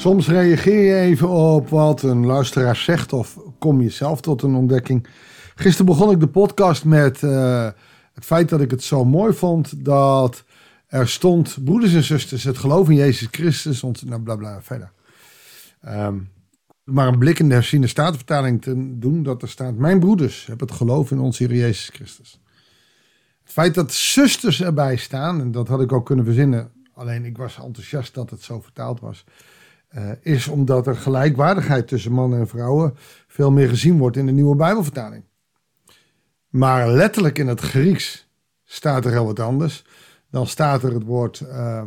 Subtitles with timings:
[0.00, 4.54] Soms reageer je even op wat een luisteraar zegt of kom je zelf tot een
[4.54, 5.06] ontdekking.
[5.54, 7.68] Gisteren begon ik de podcast met uh,
[8.12, 10.44] het feit dat ik het zo mooi vond dat
[10.86, 14.92] er stond, broeders en zusters, het geloof in Jezus Christus, ont, nou bla bla verder.
[15.88, 16.30] Um,
[16.84, 20.60] maar een blik in de herziene statenvertaling te doen, dat er staat, mijn broeders, heb
[20.60, 22.40] het geloof in onze Heer Jezus Christus.
[23.42, 27.36] Het feit dat zusters erbij staan, en dat had ik ook kunnen verzinnen, alleen ik
[27.36, 29.24] was enthousiast dat het zo vertaald was,
[29.96, 32.94] uh, is omdat er gelijkwaardigheid tussen mannen en vrouwen
[33.26, 35.24] veel meer gezien wordt in de nieuwe Bijbelvertaling.
[36.48, 38.28] Maar letterlijk in het Grieks
[38.64, 39.84] staat er heel wat anders.
[40.30, 41.82] Dan staat er het woord uh,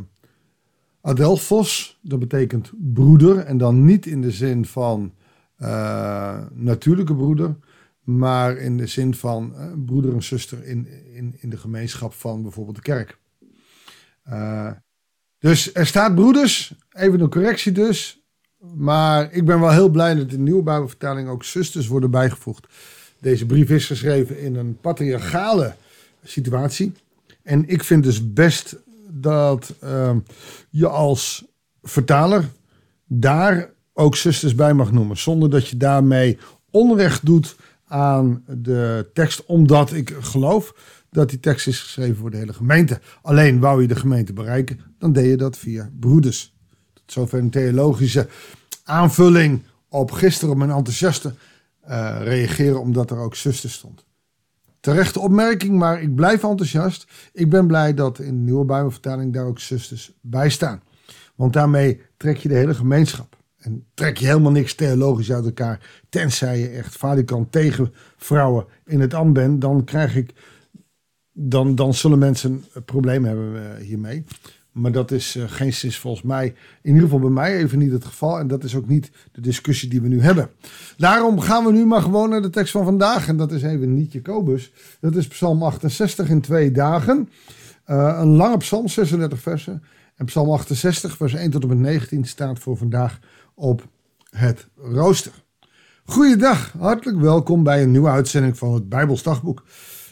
[1.01, 3.37] adelphos, dat betekent broeder.
[3.37, 5.13] En dan niet in de zin van
[5.57, 7.55] uh, natuurlijke broeder,
[7.99, 9.53] maar in de zin van
[9.85, 13.19] broeder en zuster in, in, in de gemeenschap van bijvoorbeeld de kerk.
[15.43, 18.21] Dus er staat broeders, even een correctie dus.
[18.75, 22.67] Maar ik ben wel heel blij dat in de nieuwe Bijbelvertaling ook zusters worden bijgevoegd.
[23.19, 25.75] Deze brief is geschreven in een patriarchale
[26.23, 26.93] situatie.
[27.41, 28.75] En ik vind dus best
[29.09, 30.15] dat uh,
[30.69, 31.45] je als
[31.81, 32.49] vertaler
[33.07, 35.17] daar ook zusters bij mag noemen.
[35.17, 36.37] Zonder dat je daarmee
[36.71, 37.55] onrecht doet
[37.93, 39.45] aan de tekst.
[39.45, 40.75] Omdat ik geloof
[41.09, 42.99] dat die tekst is geschreven voor de hele gemeente.
[43.21, 46.55] Alleen wou je de gemeente bereiken, dan deed je dat via broeders.
[46.93, 48.27] Tot zover een theologische
[48.83, 51.33] aanvulling op gisteren mijn enthousiaste
[51.87, 54.05] uh, reageren omdat er ook zuster stond.
[54.79, 57.07] Terechte opmerking, maar ik blijf enthousiast.
[57.33, 60.81] Ik ben blij dat in de nieuwe Bijbelvertaling daar ook zusters bij staan.
[61.35, 63.42] Want daarmee trek je de hele gemeenschap.
[63.63, 66.01] En trek je helemaal niks theologisch uit elkaar.
[66.09, 69.61] Tenzij je echt valikant tegen vrouwen in het ambt bent.
[69.61, 70.33] Dan krijg ik.
[71.31, 74.23] Dan, dan zullen mensen een probleem hebben eh, hiermee.
[74.71, 76.45] Maar dat is uh, geen sinds volgens mij,
[76.81, 78.39] in ieder geval bij mij even niet het geval.
[78.39, 80.49] En dat is ook niet de discussie die we nu hebben.
[80.97, 83.27] Daarom gaan we nu maar gewoon naar de tekst van vandaag.
[83.27, 84.71] En dat is even niet Jacobus.
[84.99, 87.29] Dat is Psalm 68 in twee dagen.
[87.87, 89.83] Uh, een lange psalm, 36 versen.
[90.15, 93.19] En Psalm 68, vers 1 tot en met 19 staat voor vandaag
[93.53, 93.87] op
[94.29, 95.43] het rooster.
[96.05, 99.63] Goeiedag, hartelijk welkom bij een nieuwe uitzending van het Bijbels Dagboek.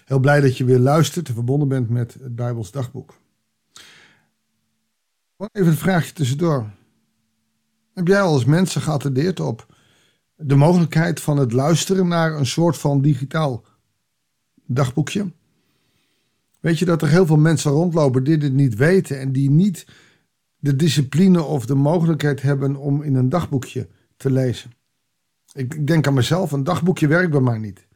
[0.06, 3.14] Heel blij dat je weer luistert en verbonden bent met het Bijbels Dagboek.
[5.52, 6.70] Even een vraagje tussendoor.
[7.94, 9.76] Heb jij al eens mensen geattendeerd op
[10.36, 13.64] de mogelijkheid van het luisteren naar een soort van digitaal
[14.66, 15.32] dagboekje?
[16.60, 19.86] Weet je dat er heel veel mensen rondlopen die dit niet weten en die niet
[20.62, 24.72] de discipline of de mogelijkheid hebben om in een dagboekje te lezen?
[25.54, 27.88] Ik, denk aan mezelf, een dagboekje werkt bij mij niet.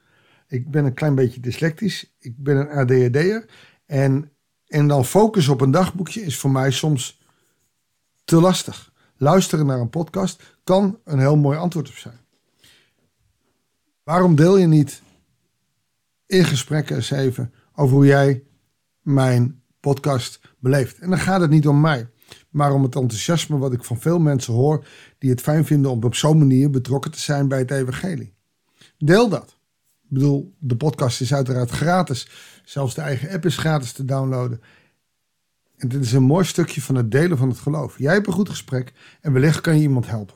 [0.48, 3.46] Ik ben een klein beetje dyslectisch, ik ben een ADHD'er
[3.86, 4.32] en,
[4.68, 7.22] en dan focus op een dagboekje is voor mij soms
[8.24, 8.94] te lastig.
[9.18, 12.20] Luisteren naar een podcast kan een heel mooi antwoord op zijn.
[14.04, 15.02] Waarom deel je niet
[16.26, 18.44] in gesprekken eens even over hoe jij
[19.02, 21.00] mijn podcast beleeft?
[21.00, 22.10] En dan gaat het niet om mij,
[22.56, 24.86] maar om het enthousiasme wat ik van veel mensen hoor
[25.18, 28.34] die het fijn vinden om op zo'n manier betrokken te zijn bij het evangelie.
[28.98, 29.58] Deel dat.
[30.04, 32.30] Ik bedoel, de podcast is uiteraard gratis.
[32.64, 34.62] Zelfs de eigen app is gratis te downloaden.
[35.78, 37.98] En dit is een mooi stukje van het delen van het geloof.
[37.98, 40.36] Jij hebt een goed gesprek en wellicht kan je iemand helpen.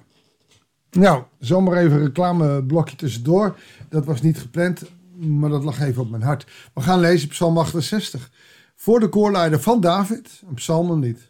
[0.91, 3.59] Nou, zomaar even een reclameblokje tussendoor.
[3.89, 4.81] Dat was niet gepland,
[5.15, 6.47] maar dat lag even op mijn hart.
[6.73, 8.31] We gaan lezen Psalm 68.
[8.75, 11.29] Voor de koorleider van David, een psalm niet.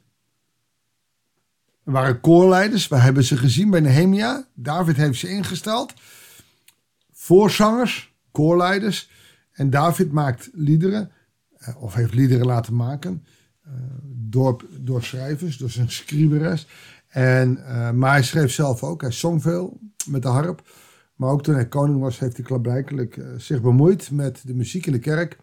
[1.89, 4.47] Er waren koorleiders, we hebben ze gezien bij Nehemia.
[4.53, 5.93] David heeft ze ingesteld.
[7.11, 9.09] Voorzangers, koorleiders.
[9.51, 11.11] En David maakt liederen,
[11.57, 13.25] eh, of heeft liederen laten maken
[14.05, 16.67] door, door schrijvers, door zijn scriberes.
[17.07, 19.01] En, uh, maar hij schreef zelf ook.
[19.01, 20.71] Hij zong veel met de harp.
[21.15, 24.91] Maar ook toen hij koning was, heeft hij klaarblijkelijk zich bemoeid met de muziek in
[24.91, 25.37] de kerk.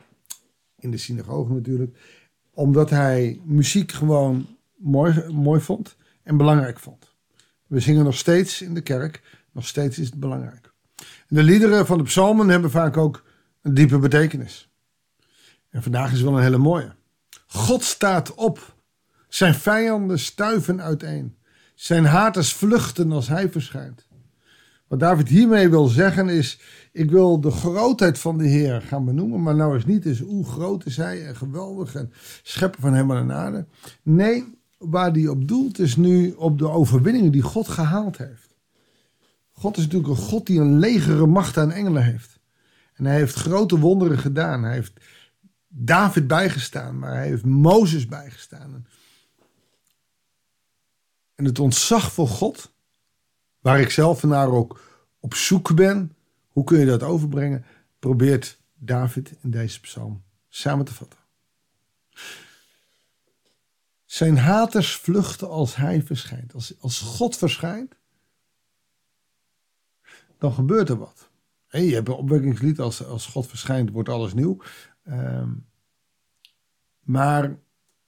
[0.78, 1.98] In de synagoge natuurlijk.
[2.50, 7.14] Omdat hij muziek gewoon mooi, mooi vond en belangrijk vond.
[7.66, 9.22] We zingen nog steeds in de kerk.
[9.52, 10.72] Nog steeds is het belangrijk.
[10.96, 13.24] En de liederen van de psalmen hebben vaak ook
[13.62, 14.70] een diepe betekenis.
[15.70, 16.94] En vandaag is wel een hele mooie.
[17.46, 18.74] God staat op.
[19.28, 21.36] Zijn vijanden stuiven uiteen.
[21.74, 24.06] Zijn haters vluchten als hij verschijnt.
[24.86, 26.60] Wat David hiermee wil zeggen is:
[26.92, 30.46] ik wil de grootheid van de Heer gaan benoemen, maar nou is niet eens hoe
[30.46, 32.12] groot is hij en geweldig en
[32.42, 33.66] schepper van hemel en aarde.
[34.02, 38.54] Nee, waar hij op doelt is nu op de overwinningen die God gehaald heeft.
[39.52, 42.38] God is natuurlijk een God die een legere macht aan engelen heeft.
[42.94, 44.62] En hij heeft grote wonderen gedaan.
[44.62, 44.92] Hij heeft
[45.68, 48.86] David bijgestaan, maar hij heeft Mozes bijgestaan.
[51.34, 52.72] En het ontzag voor God
[53.60, 54.80] waar ik zelf naar ook
[55.20, 56.16] op zoek ben.
[56.48, 57.64] Hoe kun je dat overbrengen?
[57.98, 61.18] Probeert David in deze psalm samen te vatten.
[64.16, 66.54] Zijn haters vluchten als hij verschijnt.
[66.54, 67.94] Als, als God verschijnt,
[70.38, 71.30] dan gebeurt er wat.
[71.68, 74.58] je hebt een opwekkingslied, als, als God verschijnt, wordt alles nieuw.
[75.02, 75.50] Ehm,
[77.00, 77.58] maar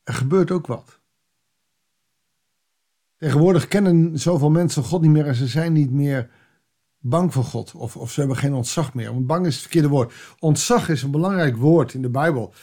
[0.03, 1.01] er gebeurt ook wat.
[3.17, 6.31] Tegenwoordig kennen zoveel mensen God niet meer en ze zijn niet meer
[6.99, 7.75] bang voor God.
[7.75, 9.13] Of, of ze hebben geen ontzag meer.
[9.13, 10.15] Want bang is het verkeerde woord.
[10.39, 12.55] Ontzag is een belangrijk woord in de Bijbel.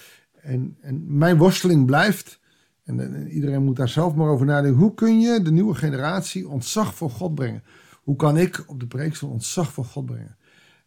[0.42, 2.44] En, en mijn worsteling blijft,
[2.86, 4.80] en, iedereen moet daar zelf maar over nadenken.
[4.80, 7.64] Hoe kun je de nieuwe generatie ontzag voor God brengen?
[8.04, 10.38] Hoe kan ik op de preekstoel ontzag voor God brengen?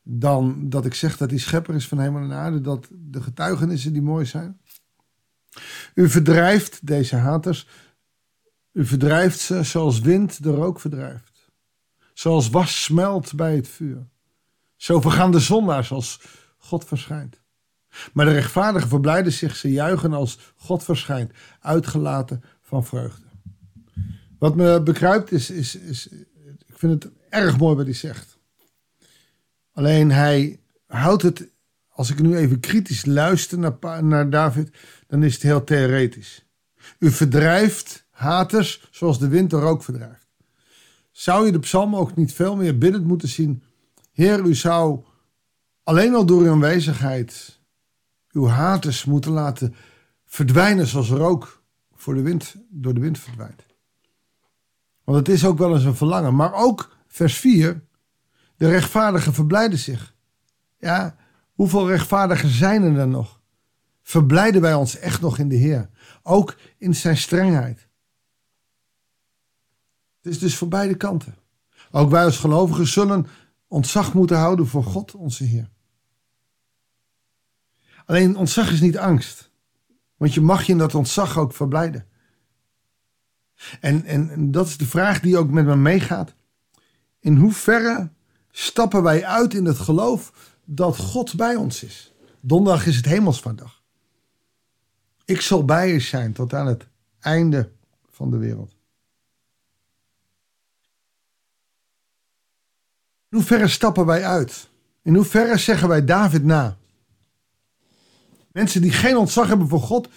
[0.03, 2.61] Dan dat ik zeg dat hij schepper is van hemel en aarde.
[2.61, 4.61] Dat de getuigenissen die mooi zijn.
[5.95, 7.69] U verdrijft deze haters.
[8.73, 11.50] U verdrijft ze zoals wind de rook verdrijft.
[12.15, 14.09] Zoals was smelt bij het vuur.
[14.77, 16.21] Zo vergaan de zondaars als
[16.59, 17.41] God verschijnt.
[18.12, 23.27] Maar de rechtvaardigen verblijden zich, ze juichen als God verschijnt, uitgelaten van vreugde.
[24.39, 26.09] Wat me bekruipt is, is, is
[26.67, 28.39] ik vind het erg mooi wat hij zegt.
[29.73, 31.49] Alleen hij houdt het,
[31.89, 36.47] als ik nu even kritisch luister naar, naar David, dan is het heel theoretisch.
[36.99, 40.27] U verdrijft haters zoals de wind de rook verdrijft.
[41.11, 43.62] Zou je de psalm ook niet veel meer binnen moeten zien?
[44.12, 45.05] Heer, u zou
[45.83, 47.58] alleen al door uw aanwezigheid
[48.38, 49.75] uw haters moeten laten
[50.25, 51.62] verdwijnen zoals rook
[51.94, 53.67] voor de wind, door de wind verdwijnt.
[55.05, 56.35] Want het is ook wel eens een verlangen.
[56.35, 57.85] Maar ook vers 4,
[58.56, 60.14] de rechtvaardigen verblijden zich.
[60.79, 61.17] Ja,
[61.52, 63.40] hoeveel rechtvaardigen zijn er dan nog?
[64.02, 65.90] Verblijden wij ons echt nog in de Heer?
[66.23, 67.88] Ook in zijn strengheid.
[70.23, 71.37] Het is dus voor beide kanten.
[71.90, 73.26] Ook wij als gelovigen zullen
[73.67, 75.70] ontzag moeten houden voor God, onze Heer.
[78.09, 79.51] Alleen ontzag is niet angst.
[80.17, 82.07] Want je mag je in dat ontzag ook verblijden.
[83.81, 86.35] En, en, dat is de vraag die ook met me meegaat.
[87.21, 88.11] In hoeverre
[88.51, 92.13] stappen wij uit in het geloof dat God bij ons is?
[92.41, 93.83] Donderdag is het hemelsvaardag.
[95.25, 96.87] Ik zal bij je zijn tot aan het
[97.21, 97.71] einde
[98.11, 98.77] van de wereld.
[103.29, 104.69] In hoeverre stappen wij uit?
[105.03, 106.79] In hoeverre zeggen wij David na?
[108.59, 110.09] Mensen die geen ontzag hebben voor God,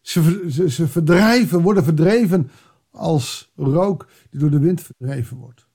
[0.00, 2.50] ze, ze, ze verdrijven, worden verdreven
[2.90, 5.66] als rook die door de wind verdreven wordt.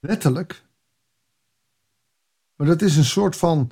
[0.00, 0.64] Letterlijk.
[2.56, 3.70] Maar dat is een soort van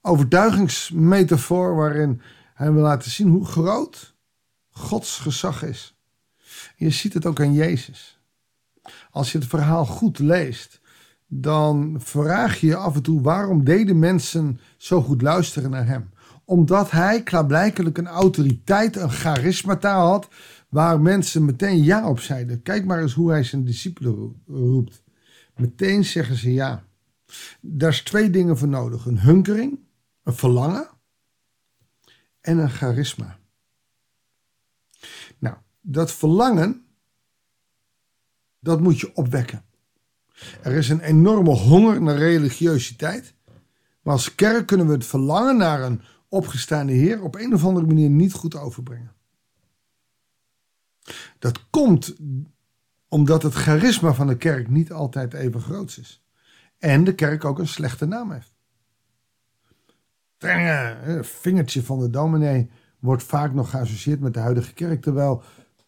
[0.00, 2.20] overtuigingsmetafoor waarin
[2.54, 4.14] hij wil laten zien hoe groot
[4.70, 5.94] Gods gezag is.
[6.76, 8.20] je ziet het ook aan Jezus.
[9.10, 10.79] Als je het verhaal goed leest,
[11.32, 16.10] dan vraag je je af en toe waarom deden mensen zo goed luisteren naar hem.
[16.44, 20.28] Omdat hij klaarblijkelijk een autoriteit, een charismata had,
[20.68, 22.62] waar mensen meteen ja op zeiden.
[22.62, 25.02] Kijk maar eens hoe hij zijn discipelen roept.
[25.56, 26.84] Meteen zeggen ze ja.
[27.60, 29.78] Daar is twee dingen voor nodig: een hunkering,
[30.22, 30.88] een verlangen
[32.40, 33.38] en een charisma.
[35.38, 36.84] Nou, dat verlangen,
[38.60, 39.64] dat moet je opwekken.
[40.62, 43.34] Er is een enorme honger naar religiositeit.
[44.02, 47.86] Maar als kerk kunnen we het verlangen naar een opgestaande Heer op een of andere
[47.86, 49.12] manier niet goed overbrengen.
[51.38, 52.16] Dat komt
[53.08, 56.24] omdat het charisma van de kerk niet altijd even groot is.
[56.78, 58.54] En de kerk ook een slechte naam heeft.
[60.36, 65.42] Strenge vingertje van de dominee wordt vaak nog geassocieerd met de huidige kerk, terwijl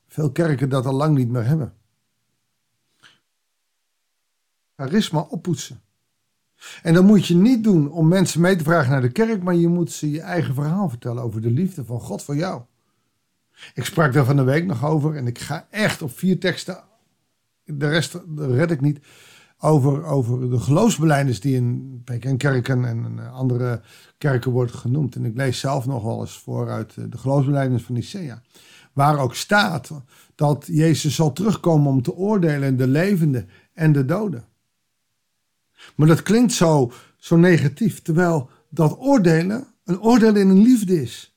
[0.07, 1.75] veel kerken dat al lang niet meer hebben
[4.77, 5.81] charisma oppoetsen.
[6.83, 9.55] En dat moet je niet doen om mensen mee te vragen naar de kerk, maar
[9.55, 12.63] je moet ze je eigen verhaal vertellen over de liefde van God voor jou.
[13.75, 16.85] Ik sprak daar van de week nog over en ik ga echt op vier teksten,
[17.65, 19.01] de rest red ik niet,
[19.59, 23.81] over, over de geloofsbeleiders die in PKN-kerken en andere
[24.19, 25.15] kerken worden genoemd.
[25.15, 28.43] En ik lees zelf nog wel eens vooruit de geloofsbeleiders van Nicea.
[28.93, 29.91] Waar ook staat
[30.35, 34.45] dat Jezus zal terugkomen om te oordelen de levenden en de doden.
[35.95, 41.37] Maar dat klinkt zo, zo negatief, terwijl dat oordelen een oordeel in een liefde is.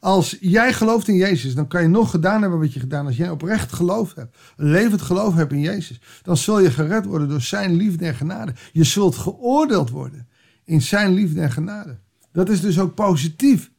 [0.00, 3.06] Als jij gelooft in Jezus, dan kan je nog gedaan hebben wat je gedaan.
[3.06, 7.04] Als jij oprecht geloof hebt, een levend geloof hebt in Jezus, dan zul je gered
[7.04, 8.54] worden door zijn liefde en genade.
[8.72, 10.28] Je zult geoordeeld worden
[10.64, 11.98] in zijn liefde en genade.
[12.32, 13.70] Dat is dus ook positief.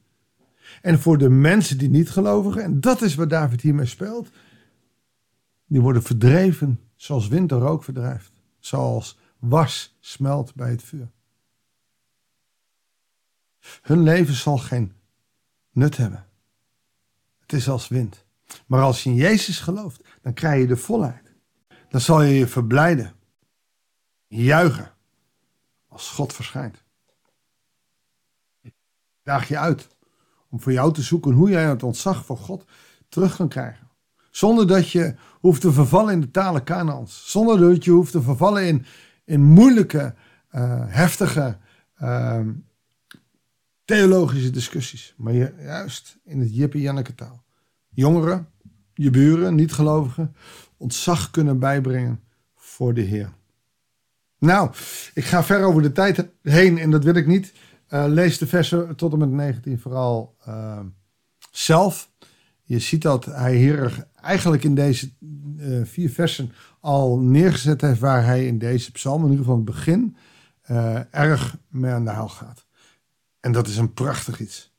[0.82, 4.30] En voor de mensen die niet gelovigen, en dat is wat David hiermee speelt,
[5.68, 11.12] die worden verdreven zoals wind de rook verdrijft, zoals was smelt bij het vuur.
[13.82, 14.94] Hun leven zal geen
[15.72, 16.26] nut hebben.
[17.40, 18.26] Het is als wind.
[18.66, 21.34] Maar als je in Jezus gelooft, dan krijg je de volheid.
[21.90, 23.14] Dan zal je je verblijden,
[24.28, 24.94] juichen,
[25.88, 26.84] als God verschijnt.
[29.24, 29.88] Daag je uit
[30.50, 32.66] om voor jou te zoeken hoe jij het ontzag voor God
[33.10, 33.88] terug kan krijgen.
[34.32, 37.32] Zonder dat je hoeft te vervallen in de talen Kanaans.
[37.32, 38.86] Zonder dat je hoeft te vervallen in,
[39.28, 40.16] in moeilijke,
[40.52, 41.58] uh, heftige,
[42.02, 42.40] uh,
[43.86, 45.14] theologische discussies.
[45.18, 47.44] Maar juist in het Jippie Janneke taal.
[47.90, 48.48] Jongeren,
[48.94, 50.36] je buren, niet-gelovigen,
[50.78, 52.24] ontzag kunnen bijbrengen
[52.56, 53.30] voor de Heer.
[54.40, 54.72] Nou,
[55.14, 57.54] ik ga ver over de tijd heen en dat wil ik niet.
[57.90, 60.80] Uh, lees de versen tot en met 19 vooral uh,
[61.52, 62.12] zelf.
[62.68, 65.10] Je ziet dat hij hier eigenlijk in deze
[65.58, 69.66] uh, vier versen al neergezet heeft waar hij in deze psalm, in ieder geval het
[69.66, 70.16] begin,
[71.12, 72.66] erg mee aan de haal gaat.
[73.40, 74.74] En dat is een prachtig iets.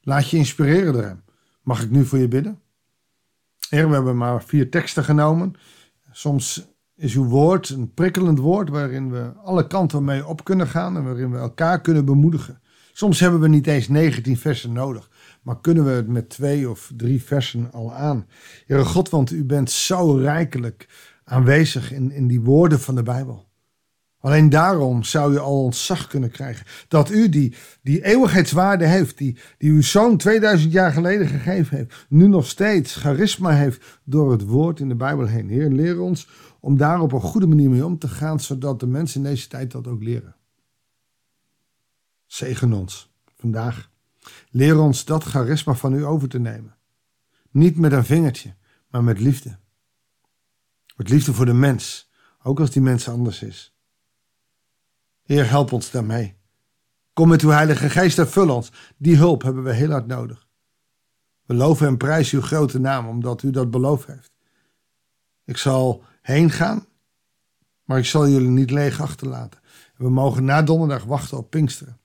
[0.00, 1.22] Laat je inspireren door hem.
[1.62, 2.60] Mag ik nu voor je bidden?
[3.68, 5.54] Heer, we hebben maar vier teksten genomen.
[6.12, 10.96] Soms is uw woord een prikkelend woord waarin we alle kanten mee op kunnen gaan
[10.96, 12.60] en waarin we elkaar kunnen bemoedigen.
[12.92, 15.10] Soms hebben we niet eens 19 versen nodig,
[15.44, 18.26] maar kunnen we het met twee of drie versen al aan.
[18.66, 20.88] Heere God, want u bent zo rijkelijk
[21.24, 23.46] aanwezig in, in die woorden van de Bijbel.
[24.20, 26.66] Alleen daarom zou je al ontzag kunnen krijgen.
[26.88, 32.06] Dat u die, die eeuwigheidswaarde heeft, die, die uw zoon 2000 jaar geleden gegeven heeft,
[32.08, 35.48] nu nog steeds charisma heeft door het woord in de Bijbel heen.
[35.48, 36.28] Heer, leer ons
[36.60, 39.48] om daar op een goede manier mee om te gaan, zodat de mensen in deze
[39.48, 40.36] tijd dat ook leren.
[42.26, 43.92] Zegen ons vandaag.
[44.50, 46.76] Leer ons dat charisma van u over te nemen.
[47.50, 48.54] Niet met een vingertje,
[48.88, 49.58] maar met liefde.
[50.96, 52.10] Met liefde voor de mens,
[52.42, 53.76] ook als die mens anders is.
[55.22, 56.36] Heer, help ons daarmee.
[57.12, 58.72] Kom met uw Heilige Geest en vul ons.
[58.96, 60.48] Die hulp hebben we heel hard nodig.
[61.44, 64.32] We loven en prijzen uw grote naam, omdat u dat beloofd heeft.
[65.44, 66.86] Ik zal heen gaan,
[67.84, 69.60] maar ik zal jullie niet leeg achterlaten.
[69.96, 71.98] We mogen na donderdag wachten op Pinksteren.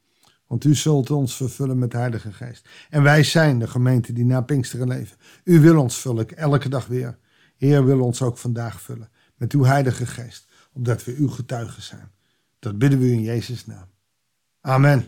[0.49, 2.69] Want u zult ons vervullen met de Heilige Geest.
[2.89, 5.17] En wij zijn de gemeente die na Pinksteren leven.
[5.43, 7.17] U wil ons vullen, elke dag weer.
[7.57, 12.11] Heer wil ons ook vandaag vullen met uw Heilige Geest, opdat we uw getuigen zijn.
[12.59, 13.87] Dat bidden we u in Jezus' naam.
[14.61, 15.07] Amen.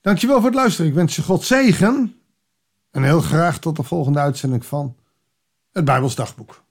[0.00, 0.90] Dankjewel voor het luisteren.
[0.90, 2.14] Ik wens je God zegen.
[2.90, 4.96] En heel graag tot de volgende uitzending van
[5.72, 6.64] het Bijbels Dagboek.